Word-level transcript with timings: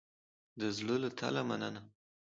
د 0.59 0.61
زړه 0.77 0.95
له 1.03 1.09
تله 1.17 1.41
مننه 1.49 1.81